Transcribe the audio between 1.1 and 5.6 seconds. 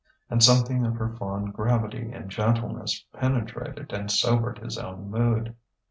fond gravity and gentleness penetrated and sobered his own mood.